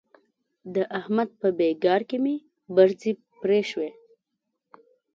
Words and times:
د 0.75 0.75
احمد 0.99 1.29
په 1.41 1.47
بېګار 1.57 2.01
کې 2.09 2.17
مې 2.23 2.35
برځې 2.75 3.11
پرې 3.39 3.59
شوې. 3.71 3.91